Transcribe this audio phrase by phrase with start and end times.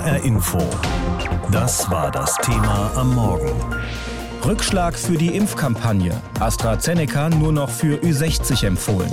[0.00, 0.58] HR Info.
[1.50, 3.52] Das war das Thema am Morgen.
[4.44, 6.12] Rückschlag für die Impfkampagne.
[6.40, 9.10] AstraZeneca nur noch für Ü60 empfohlen.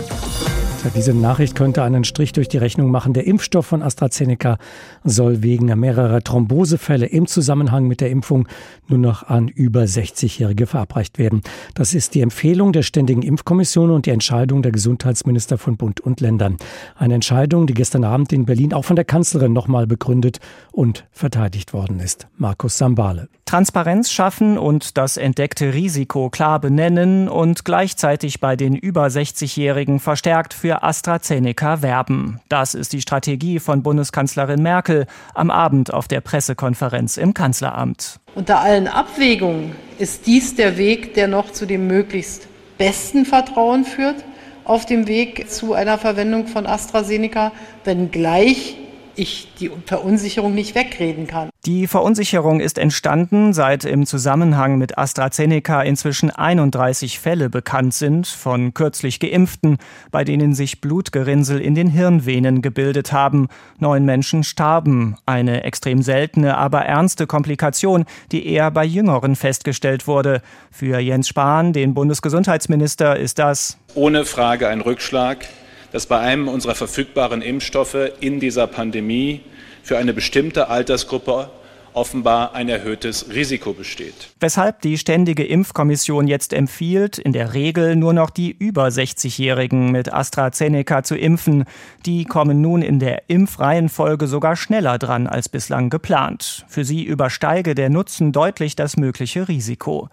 [0.95, 3.13] Diese Nachricht könnte einen Strich durch die Rechnung machen.
[3.13, 4.57] Der Impfstoff von AstraZeneca
[5.03, 8.47] soll wegen mehrerer Thrombosefälle im Zusammenhang mit der Impfung
[8.87, 11.41] nur noch an über 60-Jährige verabreicht werden.
[11.73, 16.21] Das ist die Empfehlung der Ständigen Impfkommission und die Entscheidung der Gesundheitsminister von Bund und
[16.21, 16.57] Ländern.
[16.95, 20.39] Eine Entscheidung, die gestern Abend in Berlin auch von der Kanzlerin nochmal begründet
[20.71, 22.27] und verteidigt worden ist.
[22.37, 23.27] Markus Sambale.
[23.45, 30.53] Transparenz schaffen und das entdeckte Risiko klar benennen und gleichzeitig bei den über 60-Jährigen verstärkt
[30.53, 32.39] für AstraZeneca werben.
[32.49, 38.19] Das ist die Strategie von Bundeskanzlerin Merkel am Abend auf der Pressekonferenz im Kanzleramt.
[38.35, 42.47] Unter allen Abwägungen ist dies der Weg, der noch zu dem möglichst
[42.77, 44.23] besten Vertrauen führt
[44.63, 47.51] auf dem Weg zu einer Verwendung von AstraZeneca,
[47.85, 48.77] wenngleich
[49.17, 51.49] ich die Verunsicherung nicht wegreden kann.
[51.65, 58.73] Die Verunsicherung ist entstanden, seit im Zusammenhang mit AstraZeneca inzwischen 31 Fälle bekannt sind von
[58.73, 59.77] kürzlich Geimpften,
[60.11, 63.47] bei denen sich Blutgerinnsel in den Hirnvenen gebildet haben.
[63.79, 65.17] Neun Menschen starben.
[65.25, 70.41] Eine extrem seltene, aber ernste Komplikation, die eher bei Jüngeren festgestellt wurde.
[70.71, 75.47] Für Jens Spahn, den Bundesgesundheitsminister, ist das ohne Frage ein Rückschlag
[75.91, 79.41] dass bei einem unserer verfügbaren Impfstoffe in dieser Pandemie
[79.83, 81.49] für eine bestimmte Altersgruppe
[81.97, 84.29] offenbar ein erhöhtes Risiko besteht.
[84.39, 90.13] Weshalb die Ständige Impfkommission jetzt empfiehlt, in der Regel nur noch die über 60-Jährigen mit
[90.13, 91.65] AstraZeneca zu impfen.
[92.05, 96.65] Die kommen nun in der Impfreihenfolge sogar schneller dran als bislang geplant.
[96.67, 100.09] Für sie übersteige der Nutzen deutlich das mögliche Risiko.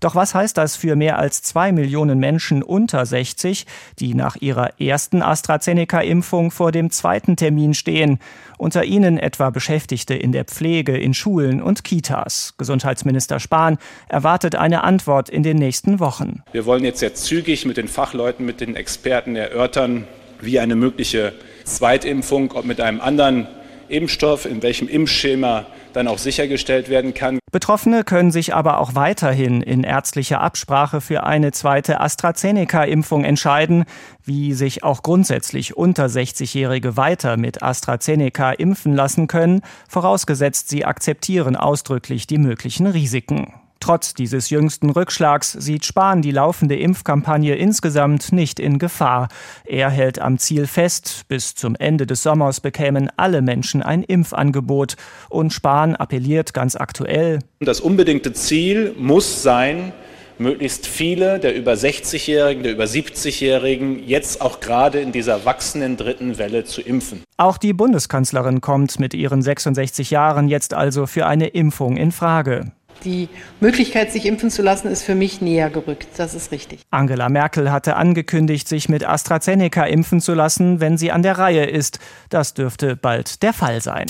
[0.00, 3.66] Doch was heißt das für mehr als zwei Millionen Menschen unter 60,
[3.98, 8.18] die nach ihrer ersten AstraZeneca-Impfung vor dem zweiten Termin stehen?
[8.58, 12.54] Unter ihnen etwa Beschäftigte in der Pflege, in Schulen und Kitas.
[12.58, 16.42] Gesundheitsminister Spahn erwartet eine Antwort in den nächsten Wochen.
[16.52, 20.06] Wir wollen jetzt sehr zügig mit den Fachleuten, mit den Experten erörtern,
[20.40, 21.32] wie eine mögliche
[21.64, 23.46] Zweitimpfung, ob mit einem anderen
[23.88, 25.66] Impfstoff, in welchem Impfschema
[25.96, 27.38] dann auch sichergestellt werden kann.
[27.50, 33.84] Betroffene können sich aber auch weiterhin in ärztlicher Absprache für eine zweite AstraZeneca-Impfung entscheiden,
[34.22, 41.56] wie sich auch grundsätzlich unter 60-Jährige weiter mit AstraZeneca impfen lassen können, vorausgesetzt sie akzeptieren
[41.56, 43.54] ausdrücklich die möglichen Risiken.
[43.86, 49.28] Trotz dieses jüngsten Rückschlags sieht Spahn die laufende Impfkampagne insgesamt nicht in Gefahr.
[49.64, 54.96] Er hält am Ziel fest, bis zum Ende des Sommers bekämen alle Menschen ein Impfangebot.
[55.28, 57.38] Und Spahn appelliert ganz aktuell.
[57.60, 59.92] Das unbedingte Ziel muss sein,
[60.38, 66.38] möglichst viele der über 60-Jährigen, der über 70-Jährigen jetzt auch gerade in dieser wachsenden dritten
[66.38, 67.22] Welle zu impfen.
[67.36, 72.72] Auch die Bundeskanzlerin kommt mit ihren 66 Jahren jetzt also für eine Impfung in Frage.
[73.04, 73.28] Die
[73.60, 76.08] Möglichkeit, sich impfen zu lassen, ist für mich näher gerückt.
[76.16, 76.80] Das ist richtig.
[76.90, 81.64] Angela Merkel hatte angekündigt, sich mit AstraZeneca impfen zu lassen, wenn sie an der Reihe
[81.64, 81.98] ist.
[82.30, 84.06] Das dürfte bald der Fall sein.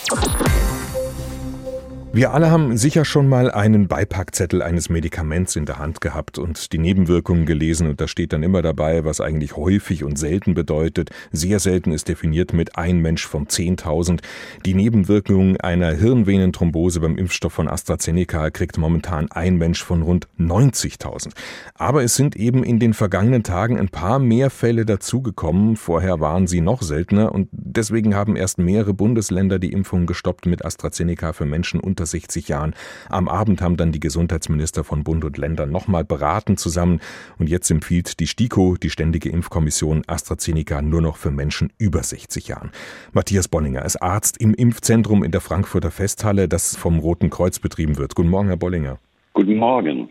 [2.16, 6.72] Wir alle haben sicher schon mal einen Beipackzettel eines Medikaments in der Hand gehabt und
[6.72, 11.10] die Nebenwirkungen gelesen und da steht dann immer dabei, was eigentlich häufig und selten bedeutet.
[11.30, 14.20] Sehr selten ist definiert mit ein Mensch von 10.000.
[14.64, 21.34] Die Nebenwirkungen einer Hirnvenenthrombose beim Impfstoff von AstraZeneca kriegt momentan ein Mensch von rund 90.000.
[21.74, 25.76] Aber es sind eben in den vergangenen Tagen ein paar mehr Fälle dazugekommen.
[25.76, 30.64] Vorher waren sie noch seltener und deswegen haben erst mehrere Bundesländer die Impfung gestoppt mit
[30.64, 32.74] AstraZeneca für Menschen unter 60 Jahren.
[33.08, 37.00] Am Abend haben dann die Gesundheitsminister von Bund und Ländern nochmal beraten zusammen
[37.38, 42.48] und jetzt empfiehlt die STIKO, die Ständige Impfkommission, AstraZeneca nur noch für Menschen über 60
[42.48, 42.70] Jahren.
[43.12, 47.98] Matthias Bollinger ist Arzt im Impfzentrum in der Frankfurter Festhalle, das vom Roten Kreuz betrieben
[47.98, 48.14] wird.
[48.14, 48.98] Guten Morgen, Herr Bollinger.
[49.34, 50.08] Guten Morgen.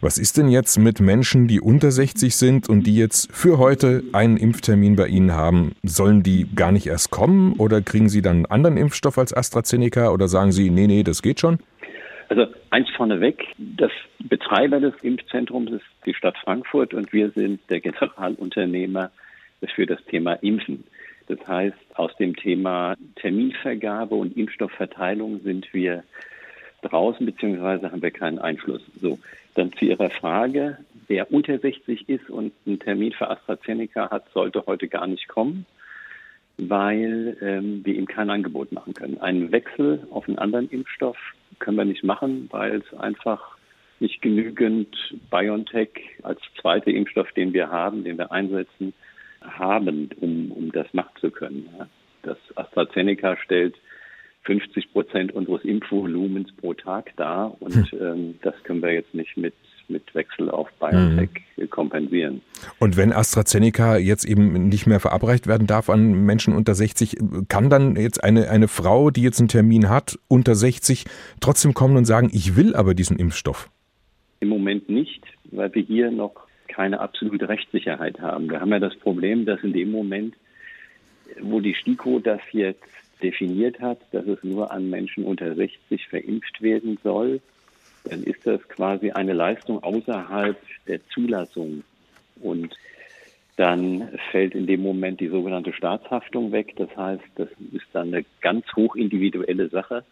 [0.00, 4.04] Was ist denn jetzt mit Menschen, die unter 60 sind und die jetzt für heute
[4.12, 5.72] einen Impftermin bei Ihnen haben?
[5.82, 10.10] Sollen die gar nicht erst kommen oder kriegen Sie dann einen anderen Impfstoff als AstraZeneca
[10.10, 11.58] oder sagen Sie, nee, nee, das geht schon?
[12.28, 13.90] Also eins vorneweg, das
[14.20, 19.10] Betreiber des Impfzentrums ist die Stadt Frankfurt und wir sind der Generalunternehmer
[19.74, 20.84] für das Thema Impfen.
[21.26, 26.04] Das heißt, aus dem Thema Terminvergabe und Impfstoffverteilung sind wir
[26.82, 28.82] draußen, beziehungsweise haben wir keinen Einfluss.
[29.00, 29.18] So,
[29.58, 30.78] dann zu Ihrer Frage,
[31.08, 35.66] wer unter 60 ist und einen Termin für AstraZeneca hat, sollte heute gar nicht kommen,
[36.56, 39.20] weil ähm, wir ihm kein Angebot machen können.
[39.20, 41.18] Einen Wechsel auf einen anderen Impfstoff
[41.58, 43.56] können wir nicht machen, weil es einfach
[44.00, 44.94] nicht genügend
[45.30, 45.90] BioNTech
[46.22, 48.94] als zweiter Impfstoff, den wir haben, den wir einsetzen,
[49.42, 51.68] haben, um, um das machen zu können.
[52.22, 53.76] Das AstraZeneca stellt
[54.48, 58.00] 50 Prozent unseres Impfvolumens pro Tag dar und hm.
[58.00, 59.52] ähm, das können wir jetzt nicht mit
[59.90, 61.70] mit Wechsel auf BioNTech mhm.
[61.70, 62.42] kompensieren.
[62.78, 67.16] Und wenn AstraZeneca jetzt eben nicht mehr verabreicht werden darf an Menschen unter 60,
[67.48, 71.04] kann dann jetzt eine, eine Frau, die jetzt einen Termin hat, unter 60,
[71.40, 73.70] trotzdem kommen und sagen, ich will aber diesen Impfstoff?
[74.40, 76.34] Im Moment nicht, weil wir hier noch
[76.68, 78.50] keine absolute Rechtssicherheit haben.
[78.50, 80.34] Wir haben ja das Problem, dass in dem Moment,
[81.40, 82.84] wo die STIKO das jetzt
[83.22, 87.40] definiert hat, dass es nur an Menschen unter 60 verimpft werden soll,
[88.04, 90.56] dann ist das quasi eine Leistung außerhalb
[90.86, 91.82] der Zulassung.
[92.40, 92.74] Und
[93.56, 96.74] dann fällt in dem Moment die sogenannte Staatshaftung weg.
[96.76, 100.04] Das heißt, das ist dann eine ganz hoch individuelle Sache.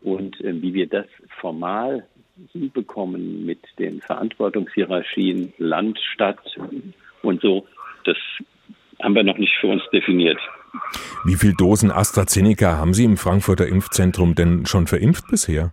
[0.00, 1.06] Und äh, wie wir das
[1.40, 2.06] formal
[2.52, 6.56] hinbekommen mit den Verantwortungshierarchien Land, Stadt
[7.22, 7.66] und so,
[8.04, 8.16] das
[9.02, 10.38] haben wir noch nicht für uns definiert.
[11.24, 15.72] Wie viele Dosen AstraZeneca haben Sie im Frankfurter Impfzentrum denn schon verimpft bisher?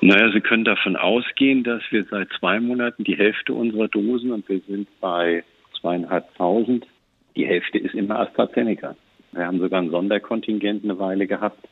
[0.00, 4.48] Naja, Sie können davon ausgehen, dass wir seit zwei Monaten die Hälfte unserer Dosen und
[4.48, 5.42] wir sind bei
[5.80, 6.86] zweieinhalbtausend.
[7.34, 8.94] Die Hälfte ist immer AstraZeneca.
[9.32, 11.68] Wir haben sogar ein Sonderkontingent eine Weile gehabt.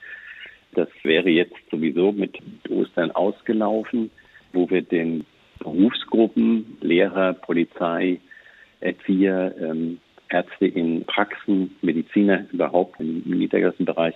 [0.75, 2.39] Das wäre jetzt sowieso mit
[2.69, 4.11] Ostern ausgelaufen,
[4.53, 5.25] wo wir den
[5.61, 8.21] Berufsgruppen, Lehrer, Polizei,
[8.81, 9.99] Erzieher, ähm,
[10.35, 14.15] Ärzte in Praxen, Mediziner überhaupt im Niedergassenbereich,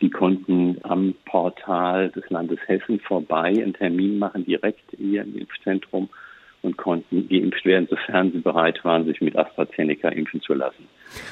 [0.00, 6.08] die konnten am Portal des Landes Hessen vorbei einen Termin machen, direkt hier im Impfzentrum
[6.62, 10.86] und konnten geimpft werden, sofern sie bereit waren, sich mit AstraZeneca impfen zu lassen.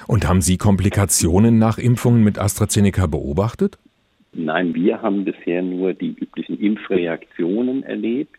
[0.07, 3.79] Und haben Sie Komplikationen nach Impfungen mit AstraZeneca beobachtet?
[4.33, 8.37] Nein, wir haben bisher nur die üblichen Impfreaktionen erlebt,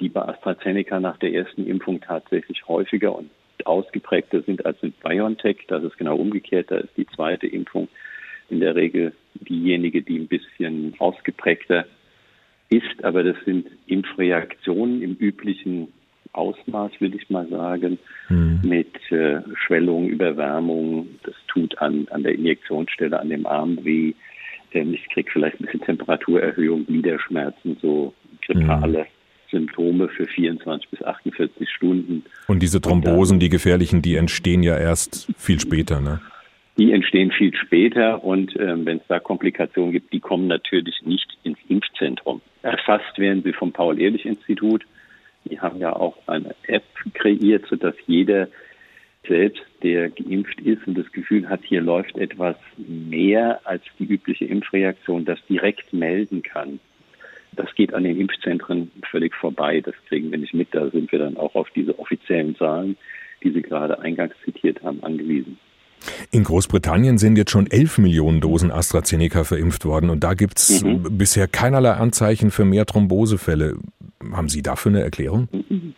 [0.00, 3.30] die bei AstraZeneca nach der ersten Impfung tatsächlich häufiger und
[3.66, 5.64] ausgeprägter sind als mit BioNTech.
[5.68, 6.70] Das ist genau umgekehrt.
[6.70, 7.88] Da ist die zweite Impfung
[8.50, 11.86] in der Regel diejenige, die ein bisschen ausgeprägter
[12.70, 13.04] ist.
[13.04, 15.88] Aber das sind Impfreaktionen im üblichen
[16.32, 18.60] Ausmaß, würde ich mal sagen, mhm.
[18.62, 21.08] mit äh, Schwellung, Überwärmung.
[21.24, 24.14] Das tut an, an der Injektionsstelle, an dem Arm weh.
[24.72, 28.14] Ähm, ich kriege vielleicht ein bisschen Temperaturerhöhung, Gliederschmerzen, so
[28.46, 29.00] grippale.
[29.00, 29.17] Mhm.
[29.50, 32.24] Symptome für 24 bis 48 Stunden.
[32.46, 36.20] Und diese Thrombosen, die gefährlichen, die entstehen ja erst viel später, ne?
[36.76, 41.36] Die entstehen viel später und äh, wenn es da Komplikationen gibt, die kommen natürlich nicht
[41.42, 42.40] ins Impfzentrum.
[42.62, 44.84] Erfasst werden sie vom Paul-Ehrlich-Institut.
[45.44, 46.84] Die haben ja auch eine App
[47.14, 48.46] kreiert, sodass jeder
[49.26, 54.44] selbst, der geimpft ist und das Gefühl hat, hier läuft etwas mehr als die übliche
[54.44, 56.80] Impfreaktion, das direkt melden kann.
[57.58, 59.80] Das geht an den Impfzentren völlig vorbei.
[59.80, 60.68] Das kriegen wir nicht mit.
[60.70, 62.96] Da sind wir dann auch auf diese offiziellen Zahlen,
[63.42, 65.58] die Sie gerade eingangs zitiert haben, angewiesen.
[66.30, 70.84] In Großbritannien sind jetzt schon 11 Millionen Dosen AstraZeneca verimpft worden und da gibt es
[70.84, 71.18] mhm.
[71.18, 73.76] bisher keinerlei Anzeichen für mehr Thrombosefälle.
[74.32, 75.48] Haben Sie dafür eine Erklärung?
[75.50, 75.94] Mhm.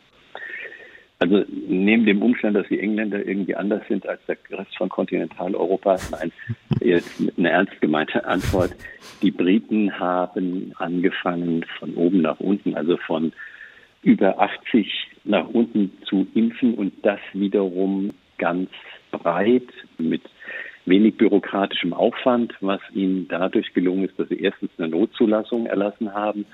[1.19, 5.99] Also neben dem Umstand, dass die Engländer irgendwie anders sind als der Rest von Kontinentaleuropa,
[6.12, 6.33] nein,
[6.81, 8.75] jetzt eine ernst gemeinte Antwort.
[9.23, 13.32] Die Briten haben angefangen von oben nach unten, also von
[14.03, 18.71] über 80 nach unten zu impfen und das wiederum ganz
[19.11, 19.69] breit
[19.99, 20.23] mit
[20.87, 26.47] wenig bürokratischem Aufwand, was ihnen dadurch gelungen ist, dass sie erstens eine Notzulassung erlassen haben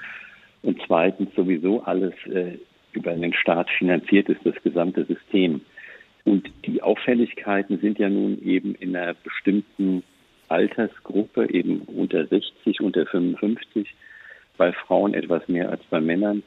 [0.62, 2.58] und zweitens sowieso alles äh,
[2.92, 5.60] über den Staat finanziert ist, das gesamte System.
[6.24, 10.02] Und die Auffälligkeiten sind ja nun eben in einer bestimmten
[10.48, 13.94] Altersgruppe, eben unter 60, unter 55,
[14.56, 16.42] bei Frauen etwas mehr als bei Männern.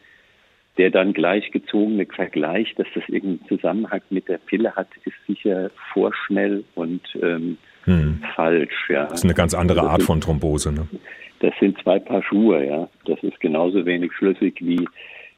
[0.77, 6.63] Der dann gleichgezogene Vergleich, dass das irgendeinen Zusammenhang mit der Pille hat, ist sicher vorschnell
[6.75, 8.21] und ähm, hm.
[8.35, 8.89] falsch.
[8.89, 9.05] Ja.
[9.05, 10.71] Das ist eine ganz andere Art von Thrombose.
[10.71, 10.87] Ne?
[11.39, 12.65] Das sind zwei Paar Schuhe.
[12.65, 14.87] Ja, das ist genauso wenig flüssig wie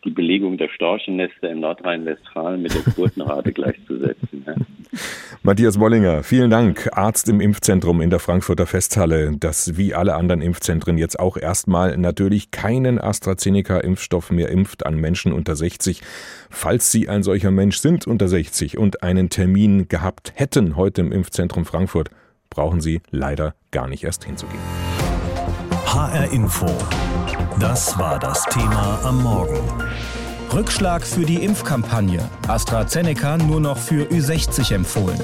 [0.04, 4.46] die Belegung der Storchennester in Nordrhein-Westfalen mit der Geburtenrate gleichzusetzen.
[4.46, 4.56] Ja.
[5.44, 10.42] Matthias Wollinger, vielen Dank, Arzt im Impfzentrum in der Frankfurter Festhalle, das wie alle anderen
[10.42, 16.02] Impfzentren jetzt auch erstmal natürlich keinen AstraZeneca-Impfstoff mehr impft an Menschen unter 60.
[16.50, 21.12] Falls Sie ein solcher Mensch sind unter 60 und einen Termin gehabt hätten heute im
[21.12, 22.10] Impfzentrum Frankfurt,
[22.50, 24.62] brauchen Sie leider gar nicht erst hinzugehen.
[25.94, 26.68] HR Info
[27.60, 29.60] das war das Thema am Morgen.
[30.54, 32.22] Rückschlag für die Impfkampagne.
[32.48, 35.20] AstraZeneca nur noch für Ü60 empfohlen.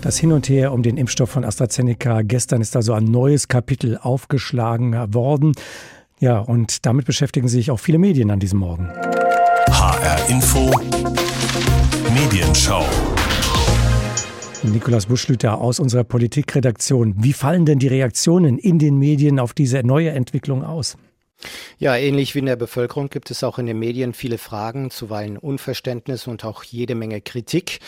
[0.00, 2.22] Das Hin und Her um den Impfstoff von AstraZeneca.
[2.22, 5.52] Gestern ist also ein neues Kapitel aufgeschlagen worden.
[6.20, 8.88] Ja, und damit beschäftigen sich auch viele Medien an diesem Morgen.
[9.70, 10.70] HR Info
[12.14, 12.84] Medienschau.
[14.64, 17.14] Nikolaus Buschlüter aus unserer Politikredaktion.
[17.18, 20.96] Wie fallen denn die Reaktionen in den Medien auf diese neue Entwicklung aus?
[21.80, 25.38] Ja, ähnlich wie in der Bevölkerung gibt es auch in den Medien viele Fragen, zuweilen
[25.38, 27.78] Unverständnis und auch jede Menge Kritik.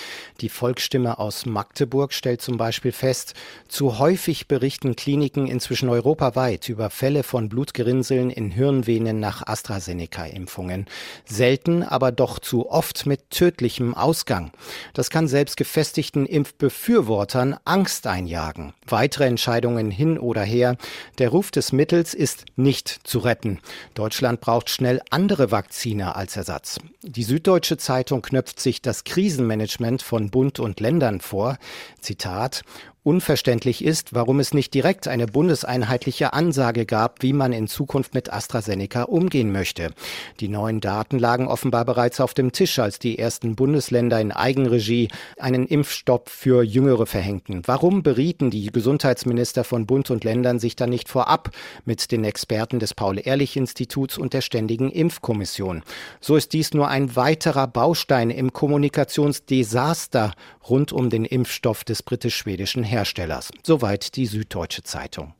[0.40, 3.34] Die Volksstimme aus Magdeburg stellt zum Beispiel fest,
[3.66, 10.86] zu häufig berichten Kliniken inzwischen europaweit über Fälle von Blutgerinnseln in Hirnvenen nach AstraZeneca-Impfungen.
[11.24, 14.52] Selten, aber doch zu oft mit tödlichem Ausgang.
[14.94, 18.72] Das kann selbst gefestigten Impfbefürwortern Angst einjagen.
[18.86, 20.76] Weitere Entscheidungen hin oder her.
[21.18, 23.58] Der Ruf des Mittels ist nicht zu retten retten.
[23.94, 26.78] Deutschland braucht schnell andere Vakzine als Ersatz.
[27.02, 31.58] Die Süddeutsche Zeitung knöpft sich das Krisenmanagement von Bund und Ländern vor.
[32.00, 32.62] Zitat
[33.02, 38.30] Unverständlich ist, warum es nicht direkt eine bundeseinheitliche Ansage gab, wie man in Zukunft mit
[38.30, 39.94] AstraZeneca umgehen möchte.
[40.40, 45.08] Die neuen Daten lagen offenbar bereits auf dem Tisch, als die ersten Bundesländer in Eigenregie
[45.38, 47.62] einen Impfstopp für Jüngere verhängten.
[47.64, 51.52] Warum berieten die Gesundheitsminister von Bund und Ländern sich dann nicht vorab
[51.86, 55.84] mit den Experten des Paul-Ehrlich-Instituts und der Ständigen Impfkommission?
[56.20, 60.34] So ist dies nur ein weiterer Baustein im Kommunikationsdesaster
[60.68, 63.50] rund um den Impfstoff des britisch-schwedischen Herstellers.
[63.62, 65.34] Soweit die Süddeutsche Zeitung.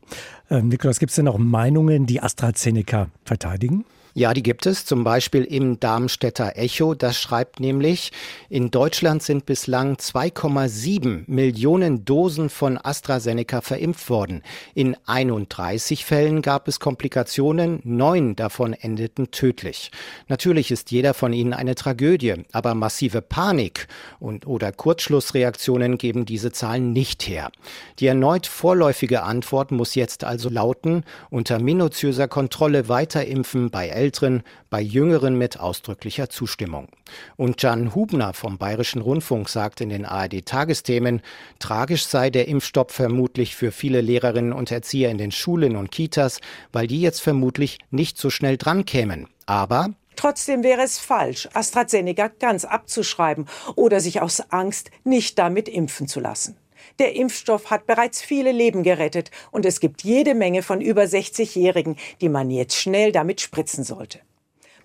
[0.50, 3.85] Ähm, Nikolaus, gibt es denn auch Meinungen, die AstraZeneca verteidigen?
[4.12, 6.95] Ja, die gibt es, zum Beispiel im Darmstädter Echo.
[6.95, 8.11] Das schreibt nämlich,
[8.49, 14.43] in Deutschland sind bislang 2,7 Millionen Dosen von AstraZeneca verimpft worden.
[14.75, 19.93] In 31 Fällen gab es Komplikationen, neun davon endeten tödlich.
[20.26, 23.87] Natürlich ist jeder von ihnen eine Tragödie, aber massive Panik
[24.19, 27.52] und oder Kurzschlussreaktionen geben diese Zahlen nicht her.
[28.00, 34.80] Die erneut vorläufige Antwort muss jetzt also lauten, unter minutiöser Kontrolle weiterimpfen bei Älteren, bei
[34.80, 36.88] Jüngeren mit ausdrücklicher Zustimmung.
[37.37, 41.21] Und Jan Hubner vom Bayerischen Rundfunk sagt in den ARD-Tagesthemen,
[41.59, 46.40] tragisch sei der Impfstopp vermutlich für viele Lehrerinnen und Erzieher in den Schulen und Kitas,
[46.73, 49.28] weil die jetzt vermutlich nicht so schnell dran kämen.
[49.45, 56.09] Aber Trotzdem wäre es falsch, AstraZeneca ganz abzuschreiben oder sich aus Angst nicht damit impfen
[56.09, 56.57] zu lassen.
[56.99, 61.97] Der Impfstoff hat bereits viele Leben gerettet und es gibt jede Menge von über 60-Jährigen,
[62.21, 64.21] die man jetzt schnell damit spritzen sollte.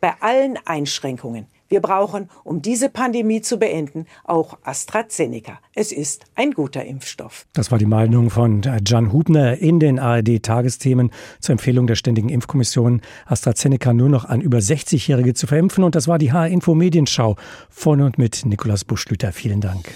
[0.01, 1.47] Bei allen Einschränkungen.
[1.67, 5.59] Wir brauchen, um diese Pandemie zu beenden, auch AstraZeneca.
[5.73, 7.47] Es ist ein guter Impfstoff.
[7.53, 11.09] Das war die Meinung von Jan Hubner in den ARD-Tagesthemen
[11.39, 15.83] zur Empfehlung der Ständigen Impfkommission, AstraZeneca nur noch an über 60-Jährige zu verimpfen.
[15.83, 17.35] Und das war die HR-Info-Medienschau
[17.69, 19.31] von und mit Nikolaus Buschlüter.
[19.31, 19.91] Vielen Dank.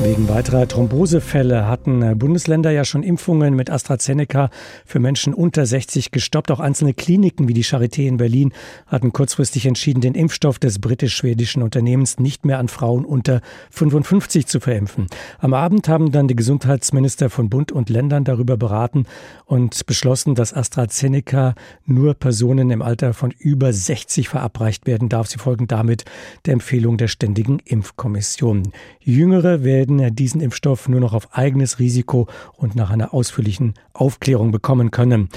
[0.00, 4.50] Wegen weiterer Thrombosefälle hatten äh, Bundesländer ja schon Impfungen mit AstraZeneca
[4.84, 6.50] für Menschen unter 60 gestoppt.
[6.50, 8.52] Auch einzelne Kliniken wie die Charité in Berlin
[8.88, 14.58] hatten kurzfristig entschieden, den Impfstoff des britisch-schwedischen Unternehmens nicht mehr an Frauen unter 55 zu
[14.58, 15.06] verimpfen.
[15.38, 19.06] Am Abend haben dann die Gesundheitsminister von Bund und Ländern darüber beraten
[19.46, 21.54] und beschlossen, dass AstraZeneca
[21.86, 25.28] nur Personen im Alter von über 60 verabreicht werden darf.
[25.28, 26.04] Sie folgen damit
[26.46, 28.72] der Empfehlung der Ständigen Impfkommission.
[29.00, 32.26] Jüngere werden werden diesen Impfstoff nur noch auf eigenes Risiko
[32.56, 35.28] und nach einer ausführlichen Aufklärung bekommen können.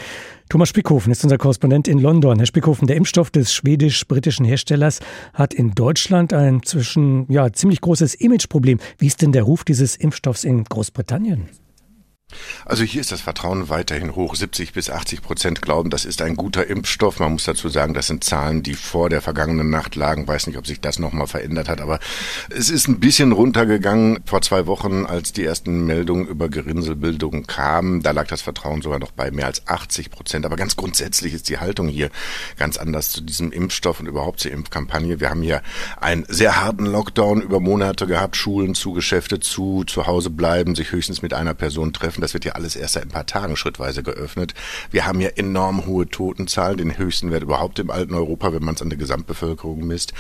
[0.50, 2.38] Thomas Spickhofen ist unser Korrespondent in London.
[2.38, 5.02] Herr Spickhofen, der Impfstoff des schwedisch-britischen Herstellers
[5.34, 8.80] hat in Deutschland ein zwischen ja ziemlich großes Imageproblem.
[8.98, 11.50] Wie ist denn der Ruf dieses Impfstoffs in Großbritannien?
[12.66, 14.36] Also hier ist das Vertrauen weiterhin hoch.
[14.36, 17.20] 70 bis 80 Prozent glauben, das ist ein guter Impfstoff.
[17.20, 20.28] Man muss dazu sagen, das sind Zahlen, die vor der vergangenen Nacht lagen.
[20.28, 22.00] Weiß nicht, ob sich das nochmal verändert hat, aber
[22.50, 28.02] es ist ein bisschen runtergegangen vor zwei Wochen, als die ersten Meldungen über Gerinnselbildung kamen.
[28.02, 30.46] Da lag das Vertrauen sogar noch bei mehr als 80 Prozent.
[30.46, 32.10] Aber ganz grundsätzlich ist die Haltung hier
[32.58, 35.20] ganz anders zu diesem Impfstoff und überhaupt zur Impfkampagne.
[35.20, 35.62] Wir haben hier
[36.00, 40.92] einen sehr harten Lockdown über Monate gehabt, Schulen zu, Geschäfte zu, zu Hause bleiben, sich
[40.92, 42.22] höchstens mit einer Person treffen.
[42.28, 44.54] Das wird ja alles erst seit ein paar Tagen schrittweise geöffnet.
[44.92, 48.76] Wir haben ja enorm hohe Totenzahlen, den höchsten Wert überhaupt im alten Europa, wenn man
[48.76, 50.12] es an der Gesamtbevölkerung misst.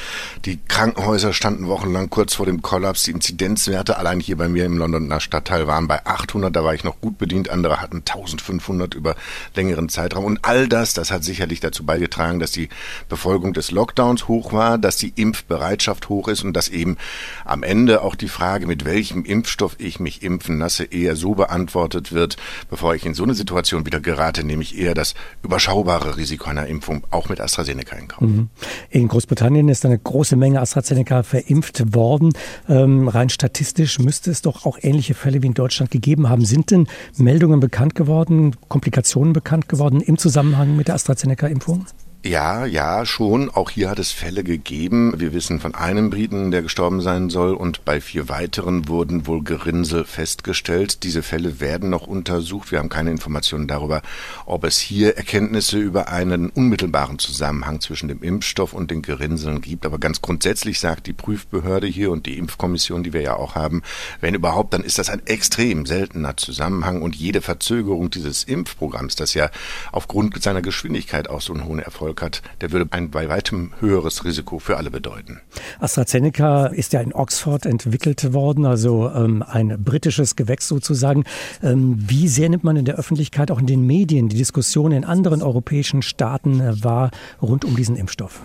[0.45, 3.03] Die Krankenhäuser standen wochenlang kurz vor dem Kollaps.
[3.03, 6.55] Die Inzidenzwerte allein hier bei mir im Londoner Stadtteil waren bei 800.
[6.55, 7.49] Da war ich noch gut bedient.
[7.49, 9.17] Andere hatten 1500 über
[9.53, 10.23] längeren Zeitraum.
[10.23, 12.69] Und all das, das hat sicherlich dazu beigetragen, dass die
[13.09, 16.95] Befolgung des Lockdowns hoch war, dass die Impfbereitschaft hoch ist und dass eben
[17.43, 21.86] am Ende auch die Frage, mit welchem Impfstoff ich mich impfen lasse, eher so beantwortet
[21.87, 22.37] beantwortet wird,
[22.69, 26.67] bevor ich in so eine Situation wieder gerate, nehme ich eher das überschaubare Risiko einer
[26.67, 28.21] Impfung auch mit AstraZeneca in Kauf.
[28.21, 28.49] Mhm.
[28.89, 32.33] In Großbritannien ist eine große Menge AstraZeneca verimpft worden.
[32.67, 36.45] Ähm, rein statistisch müsste es doch auch ähnliche Fälle wie in Deutschland gegeben haben.
[36.45, 41.85] Sind denn Meldungen bekannt geworden, Komplikationen bekannt geworden im Zusammenhang mit der AstraZeneca-Impfung?
[42.25, 43.51] Ja, ja, schon.
[43.51, 45.13] Auch hier hat es Fälle gegeben.
[45.17, 49.43] Wir wissen von einem Briten, der gestorben sein soll, und bei vier weiteren wurden wohl
[49.43, 51.03] Gerinnsel festgestellt.
[51.03, 52.71] Diese Fälle werden noch untersucht.
[52.71, 54.01] Wir haben keine Informationen darüber,
[54.47, 59.85] ob es hier Erkenntnisse über einen unmittelbaren Zusammenhang zwischen dem Impfstoff und den Gerinnseln gibt.
[59.85, 63.83] Aber ganz grundsätzlich sagt die Prüfbehörde hier und die Impfkommission, die wir ja auch haben,
[64.21, 69.33] wenn überhaupt, dann ist das ein extrem seltener Zusammenhang und jede Verzögerung dieses Impfprogramms, das
[69.35, 69.49] ja
[69.91, 74.23] aufgrund seiner Geschwindigkeit auch so einen hohen Erfolg hat, der würde ein bei weitem höheres
[74.25, 75.41] Risiko für alle bedeuten.
[75.79, 81.23] AstraZeneca ist ja in Oxford entwickelt worden, also ähm, ein britisches Gewächs sozusagen.
[81.63, 85.05] Ähm, wie sehr nimmt man in der Öffentlichkeit, auch in den Medien, die Diskussion in
[85.05, 88.41] anderen europäischen Staaten äh, wahr rund um diesen Impfstoff?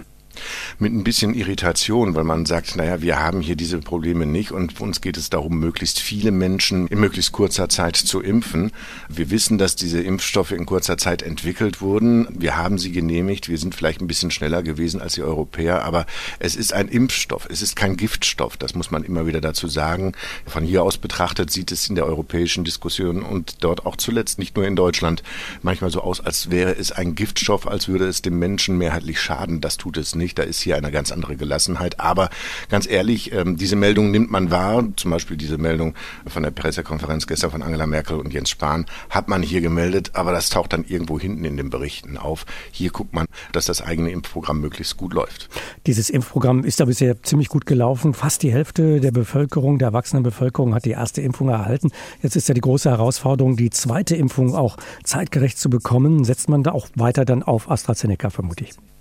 [0.79, 4.81] Mit ein bisschen Irritation, weil man sagt, naja, wir haben hier diese Probleme nicht und
[4.81, 8.73] uns geht es darum, möglichst viele Menschen in möglichst kurzer Zeit zu impfen.
[9.09, 12.27] Wir wissen, dass diese Impfstoffe in kurzer Zeit entwickelt wurden.
[12.31, 13.49] Wir haben sie genehmigt.
[13.49, 16.07] Wir sind vielleicht ein bisschen schneller gewesen als die Europäer, aber
[16.39, 17.49] es ist ein Impfstoff.
[17.51, 18.57] Es ist kein Giftstoff.
[18.57, 20.13] Das muss man immer wieder dazu sagen.
[20.47, 24.57] Von hier aus betrachtet sieht es in der europäischen Diskussion und dort auch zuletzt, nicht
[24.57, 25.23] nur in Deutschland,
[25.63, 29.61] manchmal so aus, als wäre es ein Giftstoff, als würde es dem Menschen mehrheitlich schaden.
[29.61, 30.39] Das tut es nicht nicht.
[30.39, 32.01] Da ist hier eine ganz andere Gelassenheit.
[32.01, 32.31] Aber
[32.69, 34.85] ganz ehrlich, ähm, diese Meldung nimmt man wahr.
[34.97, 35.95] Zum Beispiel diese Meldung
[36.27, 40.33] von der Pressekonferenz gestern von Angela Merkel und Jens Spahn hat man hier gemeldet, aber
[40.33, 42.47] das taucht dann irgendwo hinten in den Berichten auf.
[42.71, 45.49] Hier guckt man, dass das eigene Impfprogramm möglichst gut läuft.
[45.87, 48.15] Dieses Impfprogramm ist da bisher ziemlich gut gelaufen.
[48.15, 51.91] Fast die Hälfte der Bevölkerung, der erwachsenen Bevölkerung hat die erste Impfung erhalten.
[52.23, 56.25] Jetzt ist ja die große Herausforderung, die zweite Impfung auch zeitgerecht zu bekommen.
[56.25, 58.92] Setzt man da auch weiter dann auf AstraZeneca, vermute ich.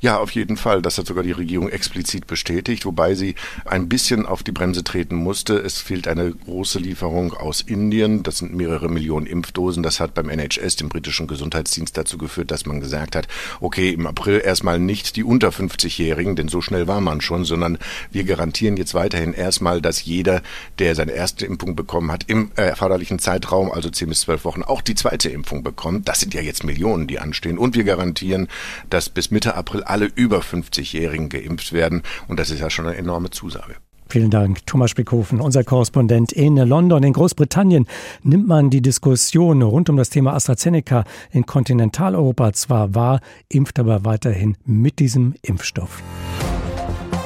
[0.00, 0.82] Ja, auf jeden Fall.
[0.82, 3.34] Das hat sogar die Regierung explizit bestätigt, wobei sie
[3.64, 5.56] ein bisschen auf die Bremse treten musste.
[5.56, 8.22] Es fehlt eine große Lieferung aus Indien.
[8.22, 9.82] Das sind mehrere Millionen Impfdosen.
[9.82, 13.28] Das hat beim NHS, dem britischen Gesundheitsdienst, dazu geführt, dass man gesagt hat,
[13.60, 17.78] okay, im April erstmal nicht die unter 50-Jährigen, denn so schnell war man schon, sondern
[18.10, 20.42] wir garantieren jetzt weiterhin erstmal, dass jeder,
[20.78, 24.80] der seine erste Impfung bekommen hat, im erforderlichen Zeitraum, also 10 bis 12 Wochen, auch
[24.80, 26.08] die zweite Impfung bekommt.
[26.08, 27.58] Das sind ja jetzt Millionen, die anstehen.
[27.58, 28.48] Und wir garantieren,
[28.88, 32.02] dass bis Mitte April alle über 50-Jährigen geimpft werden.
[32.26, 33.76] Und das ist ja schon eine enorme Zusage.
[34.08, 37.04] Vielen Dank, Thomas Spickhofen, unser Korrespondent in London.
[37.04, 37.86] In Großbritannien
[38.24, 44.04] nimmt man die Diskussion rund um das Thema AstraZeneca in Kontinentaleuropa zwar wahr, impft aber
[44.04, 46.02] weiterhin mit diesem Impfstoff.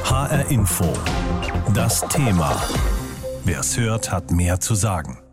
[0.05, 0.93] HR Info.
[1.73, 2.63] Das Thema.
[3.47, 5.24] Wer es hört, hat mehr zu sagen.